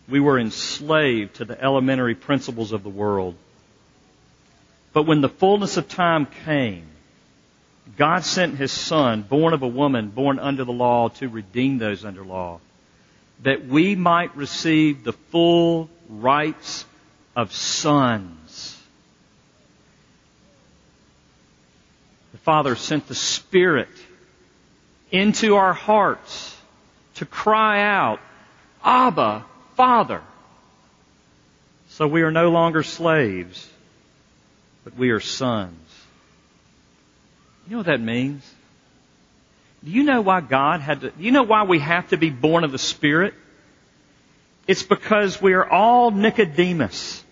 [0.08, 3.36] we were enslaved to the elementary principles of the world.
[4.92, 6.86] But when the fullness of time came,
[7.96, 12.04] God sent His Son, born of a woman, born under the law, to redeem those
[12.04, 12.60] under law
[13.42, 16.84] that we might receive the full rights
[17.34, 18.78] of sons.
[22.32, 23.88] The Father sent the Spirit
[25.10, 26.56] into our hearts
[27.16, 28.20] to cry out,
[28.84, 29.44] Abba,
[29.76, 30.22] Father.
[31.88, 33.68] So we are no longer slaves,
[34.84, 35.78] but we are sons.
[37.66, 38.48] You know what that means?
[39.84, 42.30] Do you know why God had to, do you know why we have to be
[42.30, 43.34] born of the Spirit?
[44.66, 47.24] It's because we are all Nicodemus.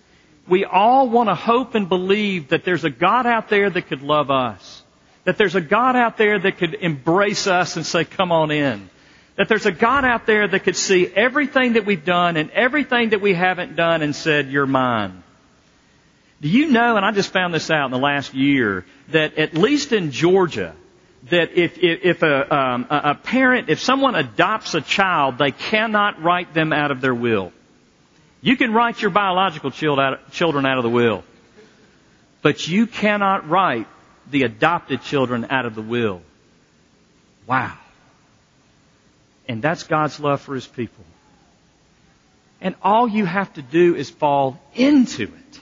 [0.49, 4.03] We all want to hope and believe that there's a God out there that could
[4.03, 4.83] love us.
[5.25, 8.91] That there's a God out there that could embrace us and say, come on in.
[9.37, 13.11] That there's a God out there that could see everything that we've done and everything
[13.11, 15.23] that we haven't done and said, you're mine.
[16.41, 19.55] Do you know, and I just found this out in the last year, that at
[19.55, 20.75] least in Georgia,
[21.25, 26.23] that if, if, if a, um, a parent, if someone adopts a child, they cannot
[26.23, 27.53] write them out of their will.
[28.41, 31.25] You can write your biological child out, children out of the will,
[32.41, 33.87] but you cannot write
[34.31, 36.23] the adopted children out of the will.
[37.47, 37.77] Wow.
[39.47, 41.05] And that's God's love for His people.
[42.63, 45.60] And all you have to do is fall into it.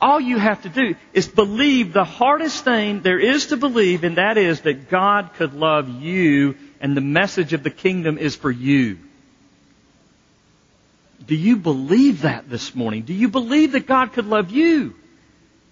[0.00, 4.16] All you have to do is believe the hardest thing there is to believe, and
[4.16, 8.50] that is that God could love you and the message of the kingdom is for
[8.50, 8.98] you.
[11.26, 13.02] Do you believe that this morning?
[13.02, 14.94] Do you believe that God could love you?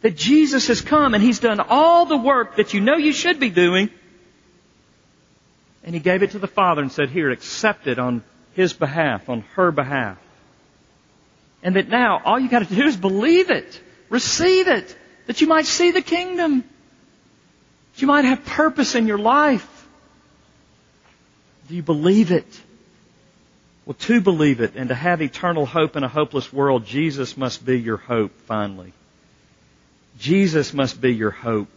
[0.03, 3.41] That Jesus has come and He's done all the work that you know you should
[3.41, 3.89] be doing.
[5.83, 8.23] And He gave it to the Father and said, here, accept it on
[8.53, 10.19] His behalf, on her behalf.
[11.63, 13.81] And that now all you gotta do is believe it.
[14.11, 14.97] Receive it.
[15.27, 16.63] That you might see the kingdom.
[17.95, 19.87] That you might have purpose in your life.
[21.69, 22.47] Do you believe it?
[23.85, 27.65] Well, to believe it and to have eternal hope in a hopeless world, Jesus must
[27.65, 28.93] be your hope, finally.
[30.19, 31.69] Jesus must be your hope.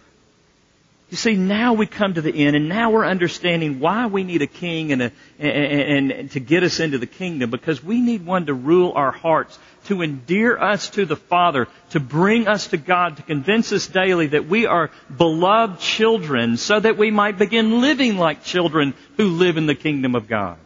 [1.10, 4.42] You see, now we come to the end, and now we're understanding why we need
[4.42, 8.26] a king and, a, and, and, to get us into the kingdom, because we need
[8.26, 12.78] one to rule our hearts, to endear us to the Father, to bring us to
[12.78, 17.82] God, to convince us daily that we are beloved children, so that we might begin
[17.82, 20.58] living like children who live in the kingdom of God.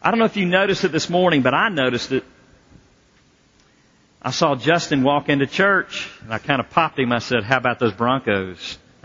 [0.00, 2.24] I don't know if you noticed it this morning, but I noticed it.
[4.20, 7.12] I saw Justin walk into church, and I kind of popped him.
[7.12, 8.78] I said, how about those Broncos?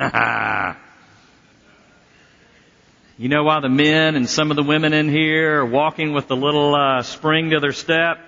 [3.18, 6.32] you know why the men and some of the women in here are walking with
[6.32, 8.20] a little uh, spring to their step?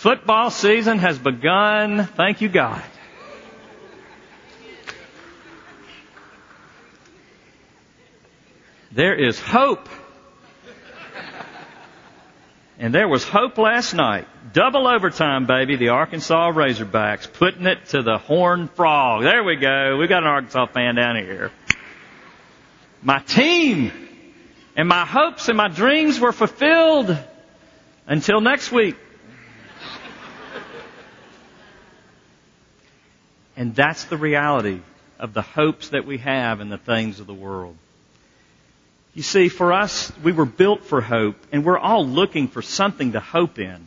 [0.00, 2.06] Football season has begun.
[2.06, 2.82] Thank you, God.
[8.92, 9.90] There is hope.
[12.78, 14.26] And there was hope last night.
[14.54, 15.76] Double overtime, baby.
[15.76, 19.22] The Arkansas Razorbacks putting it to the Horned Frog.
[19.22, 19.98] There we go.
[19.98, 21.52] We got an Arkansas fan down here.
[23.02, 23.92] My team
[24.76, 27.14] and my hopes and my dreams were fulfilled
[28.06, 28.96] until next week.
[33.60, 34.80] And that's the reality
[35.18, 37.76] of the hopes that we have in the things of the world.
[39.12, 43.12] You see, for us, we were built for hope, and we're all looking for something
[43.12, 43.86] to hope in.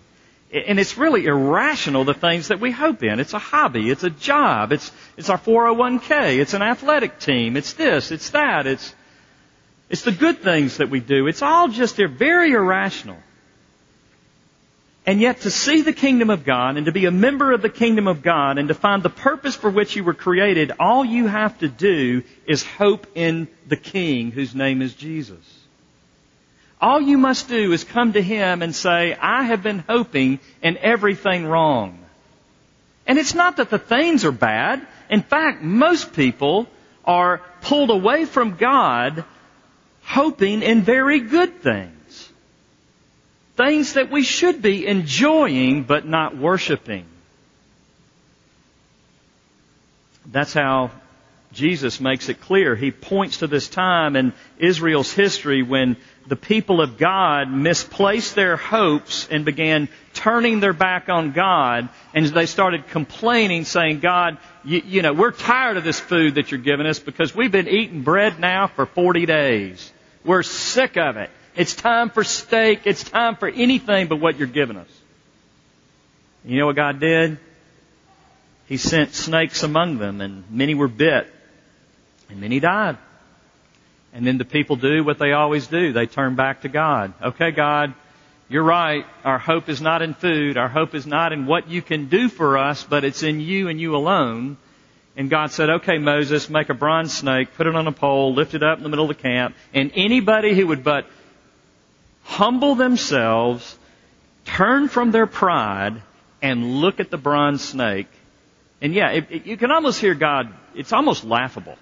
[0.54, 3.20] And it's really irrational, the things that we hope in.
[3.20, 3.90] It's a hobby.
[3.90, 4.74] It's a job.
[4.74, 6.38] It's, it's our 401k.
[6.38, 7.58] It's an athletic team.
[7.58, 8.12] It's this.
[8.12, 8.68] It's that.
[8.68, 8.94] It's,
[9.90, 11.26] it's the good things that we do.
[11.26, 13.18] It's all just, they're very irrational.
[15.06, 17.70] And yet to see the kingdom of God and to be a member of the
[17.70, 21.28] kingdom of God and to find the purpose for which you were created, all you
[21.28, 25.60] have to do is hope in the King whose name is Jesus.
[26.80, 30.78] All you must do is come to Him and say, I have been hoping in
[30.78, 31.99] everything wrong.
[33.06, 34.86] And it's not that the things are bad.
[35.10, 36.68] In fact, most people
[37.04, 39.26] are pulled away from God
[40.04, 41.93] hoping in very good things.
[43.64, 47.05] Things that we should be enjoying but not worshiping.
[50.26, 50.91] That's how
[51.53, 52.76] Jesus makes it clear.
[52.76, 55.95] He points to this time in Israel's history when
[56.28, 62.26] the people of God misplaced their hopes and began turning their back on God and
[62.26, 66.59] they started complaining saying, God, you, you, know, we're tired of this food that you're
[66.59, 69.93] giving us because we've been eating bread now for 40 days.
[70.26, 71.30] We're sick of it.
[71.56, 72.82] It's time for steak.
[72.86, 74.88] It's time for anything but what you're giving us.
[76.45, 77.38] You know what God did?
[78.68, 81.32] He sent snakes among them and many were bit
[82.30, 82.97] and many died.
[84.14, 85.93] And then the people do what they always do.
[85.93, 87.14] They turn back to God.
[87.22, 87.93] Okay, God,
[88.49, 89.06] you're right.
[89.24, 90.58] Our hope is not in food.
[90.58, 93.70] Our hope is not in what you can do for us, but it's in you
[93.70, 94.58] and you alone.
[95.16, 98.56] And God said, okay, Moses, make a bronze snake, put it on a pole, lift
[98.56, 101.06] it up in the middle of the camp, and anybody who would but
[102.24, 103.78] humble themselves,
[104.46, 106.02] turn from their pride,
[106.42, 108.08] and look at the bronze snake.
[108.82, 111.78] And yeah, it, it, you can almost hear God, it's almost laughable.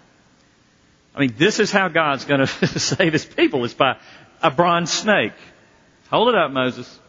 [1.15, 3.97] I mean, this is how God's going to save his people is by
[4.41, 5.33] a bronze snake.
[6.09, 6.99] Hold it up, Moses.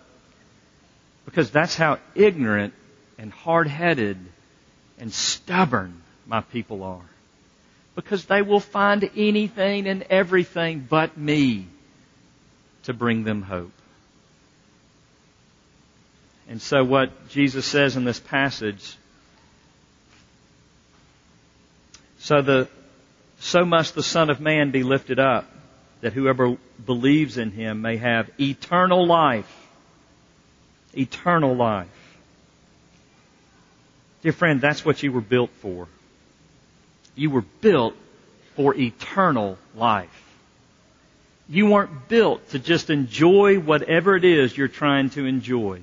[1.24, 2.74] Because that's how ignorant
[3.18, 4.18] and hard-headed
[4.98, 7.04] and stubborn my people are.
[7.94, 11.66] Because they will find anything and everything but me
[12.84, 13.72] to bring them hope.
[16.48, 18.96] And so what Jesus says in this passage,
[22.18, 22.68] so the,
[23.38, 25.50] so must the Son of Man be lifted up,
[26.00, 29.50] that whoever believes in him may have eternal life.
[30.94, 31.88] Eternal life.
[34.22, 35.88] Dear friend, that's what you were built for.
[37.14, 37.94] You were built
[38.56, 40.21] for eternal life.
[41.48, 45.82] You weren't built to just enjoy whatever it is you're trying to enjoy.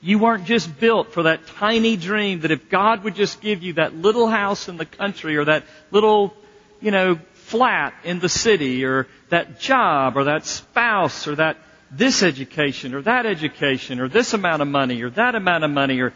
[0.00, 3.74] You weren't just built for that tiny dream that if God would just give you
[3.74, 6.34] that little house in the country or that little
[6.80, 11.56] you know, flat in the city or that job or that spouse or that
[11.90, 16.00] this education or that education or this amount of money or that amount of money
[16.00, 16.12] or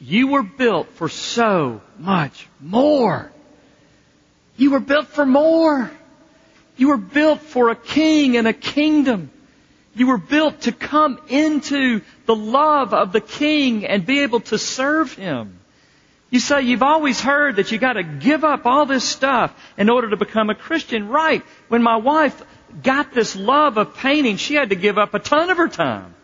[0.00, 3.30] you were built for so much more.
[4.56, 5.90] You were built for more.
[6.80, 9.30] You were built for a king and a kingdom.
[9.94, 14.56] You were built to come into the love of the King and be able to
[14.56, 15.58] serve Him.
[16.30, 20.08] You say you've always heard that you gotta give up all this stuff in order
[20.08, 21.08] to become a Christian.
[21.08, 21.42] Right.
[21.68, 22.42] When my wife
[22.82, 26.14] got this love of painting, she had to give up a ton of her time.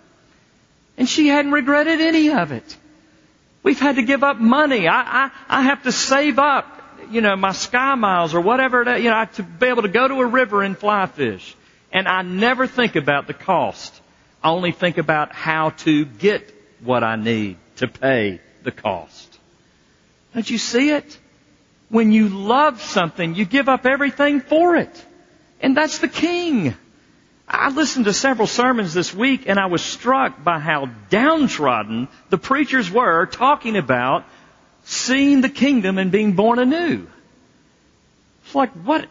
[0.96, 2.76] And she hadn't regretted any of it.
[3.62, 4.88] We've had to give up money.
[4.88, 6.75] I, I, I have to save up,
[7.10, 10.06] you know, my sky miles or whatever, it, you know, to be able to go
[10.08, 11.54] to a river and fly fish.
[11.92, 14.00] And I never think about the cost.
[14.42, 19.38] I only think about how to get what I need to pay the cost.
[20.34, 21.18] Don't you see it?
[21.88, 25.04] When you love something, you give up everything for it.
[25.60, 26.74] And that's the king.
[27.48, 32.38] I listened to several sermons this week and I was struck by how downtrodden the
[32.38, 34.24] preachers were talking about
[34.86, 37.06] seeing the kingdom and being born anew.
[38.44, 39.06] It's like, what?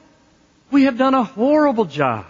[0.72, 2.26] We have done a horrible job.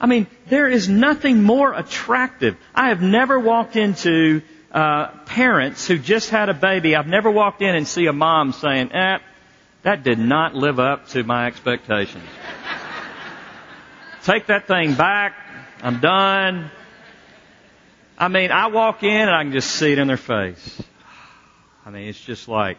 [0.00, 2.56] I mean, there is nothing more attractive.
[2.74, 4.40] I have never walked into
[4.72, 6.96] uh, parents who just had a baby.
[6.96, 9.18] I've never walked in and see a mom saying, eh,
[9.82, 12.24] that did not live up to my expectations.
[14.24, 15.34] Take that thing back.
[15.82, 16.70] I'm done.
[18.18, 20.82] I mean, I walk in and I can just see it in their face.
[21.90, 22.78] I mean, it's just like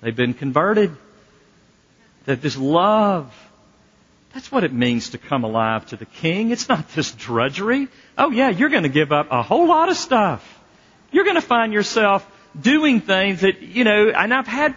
[0.00, 0.96] they've been converted.
[2.26, 3.34] That this love,
[4.32, 6.52] that's what it means to come alive to the King.
[6.52, 7.88] It's not this drudgery.
[8.16, 10.60] Oh yeah, you're going to give up a whole lot of stuff.
[11.10, 12.24] You're going to find yourself
[12.60, 14.76] doing things that, you know, and I've had,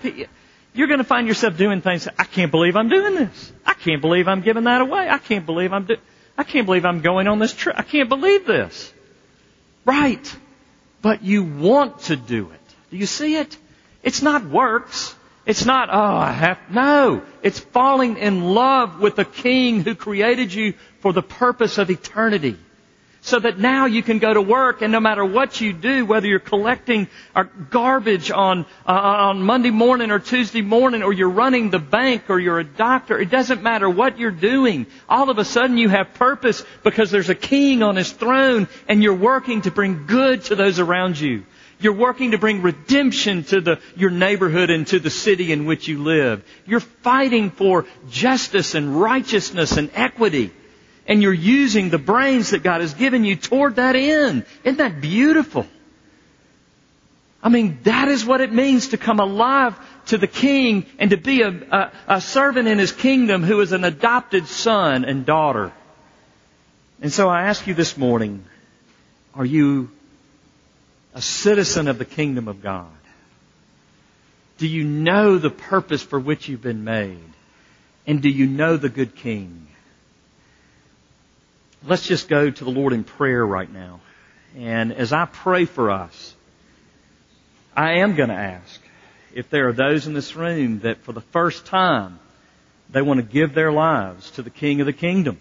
[0.73, 2.07] you're going to find yourself doing things.
[2.17, 3.53] I can't believe I'm doing this.
[3.63, 5.07] I can't believe I'm giving that away.
[5.07, 5.97] I can't believe I'm do-
[6.35, 7.75] I can't believe I'm going on this trip.
[7.77, 8.91] I can't believe this.
[9.85, 10.35] Right.
[11.03, 12.62] But you want to do it.
[12.93, 13.57] Do you see it?
[14.03, 15.15] It's not works.
[15.47, 17.23] It's not, oh, I have, no.
[17.41, 22.55] It's falling in love with the King who created you for the purpose of eternity
[23.21, 26.27] so that now you can go to work and no matter what you do, whether
[26.27, 27.07] you're collecting
[27.71, 32.39] garbage on, uh, on Monday morning or Tuesday morning or you're running the bank or
[32.39, 34.85] you're a doctor, it doesn't matter what you're doing.
[35.09, 39.01] All of a sudden you have purpose because there's a king on his throne and
[39.01, 41.43] you're working to bring good to those around you.
[41.83, 45.87] You're working to bring redemption to the, your neighborhood and to the city in which
[45.87, 46.43] you live.
[46.65, 50.51] You're fighting for justice and righteousness and equity
[51.07, 54.45] and you're using the brains that God has given you toward that end.
[54.63, 55.67] Isn't that beautiful?
[57.41, 59.77] I mean, that is what it means to come alive
[60.07, 63.73] to the King and to be a, a, a servant in His kingdom who is
[63.73, 65.73] an adopted son and daughter.
[67.01, 68.45] And so I ask you this morning,
[69.35, 69.91] are you
[71.13, 72.91] a citizen of the kingdom of God?
[74.57, 77.19] Do you know the purpose for which you've been made?
[78.05, 79.67] And do you know the good King?
[81.85, 83.99] let's just go to the Lord in prayer right now.
[84.55, 86.35] And as I pray for us,
[87.75, 88.79] I am going to ask
[89.33, 92.19] if there are those in this room that for the first time
[92.89, 95.39] they want to give their lives to the King of the Kingdom.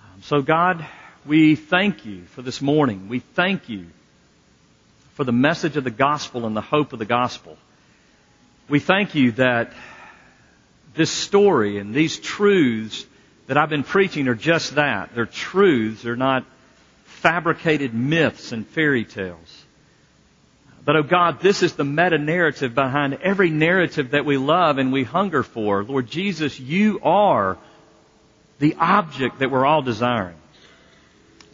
[0.00, 0.84] Um, so God,
[1.24, 3.08] we thank you for this morning.
[3.08, 3.86] We thank you
[5.18, 7.58] for the message of the gospel and the hope of the gospel.
[8.68, 9.72] We thank you that
[10.94, 13.04] this story and these truths
[13.48, 15.16] that I've been preaching are just that.
[15.16, 16.04] They're truths.
[16.04, 16.44] They're not
[17.02, 19.64] fabricated myths and fairy tales.
[20.84, 24.92] But oh God, this is the meta narrative behind every narrative that we love and
[24.92, 25.82] we hunger for.
[25.82, 27.58] Lord Jesus, you are
[28.60, 30.36] the object that we're all desiring.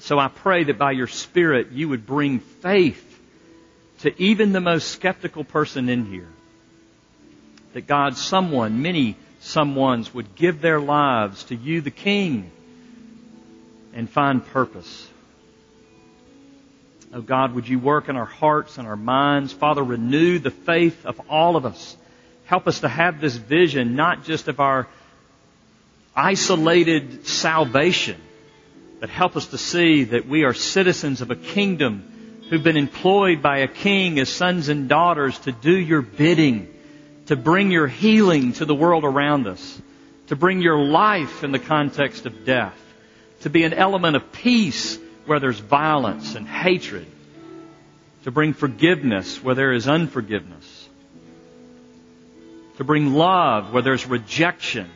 [0.01, 3.13] So I pray that by your Spirit you would bring faith
[4.05, 6.29] to even the most skeptical person in here.
[7.73, 12.51] That God, someone, many someone's would give their lives to you, the King,
[13.95, 15.09] and find purpose.
[17.15, 19.55] Oh God, would you work in our hearts and our minds?
[19.55, 21.97] Father, renew the faith of all of us.
[22.45, 24.87] Help us to have this vision, not just of our
[26.15, 28.21] isolated salvation,
[29.01, 32.11] but help us to see that we are citizens of a kingdom
[32.51, 36.75] who've been employed by a king as sons and daughters to do your bidding
[37.27, 39.81] to bring your healing to the world around us,
[40.27, 42.79] to bring your life in the context of death,
[43.41, 47.07] to be an element of peace where there's violence and hatred,
[48.25, 50.89] to bring forgiveness where there is unforgiveness,
[52.77, 54.91] to bring love where there's rejection.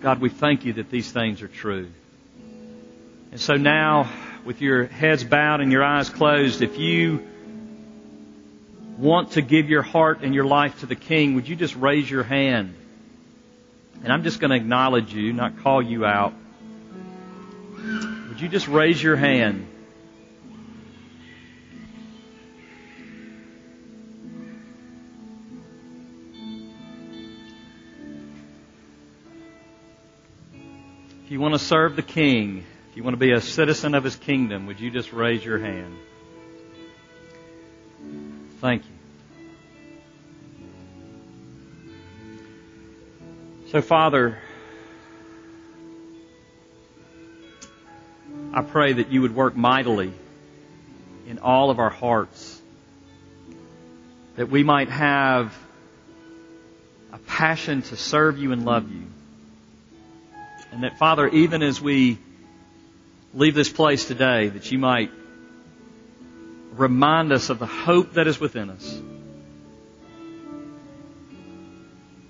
[0.00, 1.90] God, we thank you that these things are true.
[3.30, 4.10] And so now,
[4.44, 7.26] with your heads bowed and your eyes closed, if you
[8.96, 12.10] want to give your heart and your life to the King, would you just raise
[12.10, 12.74] your hand?
[14.02, 16.32] And I'm just going to acknowledge you, not call you out.
[17.76, 19.66] Would you just raise your hand?
[31.24, 32.64] If you want to serve the King,
[32.98, 35.96] you want to be a citizen of His kingdom, would you just raise your hand?
[38.60, 38.90] Thank you.
[43.70, 44.36] So, Father,
[48.52, 50.12] I pray that you would work mightily
[51.28, 52.60] in all of our hearts,
[54.34, 55.56] that we might have
[57.12, 59.04] a passion to serve you and love you.
[60.72, 62.18] And that, Father, even as we
[63.34, 65.10] leave this place today, that you might
[66.72, 69.00] remind us of the hope that is within us.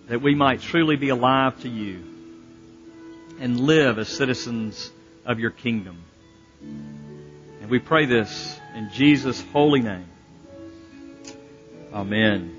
[0.08, 2.02] That we might truly be alive to you
[3.40, 4.90] and live as citizens
[5.24, 6.02] of your kingdom.
[6.60, 10.06] And we pray this in Jesus' holy name.
[11.92, 12.57] Amen.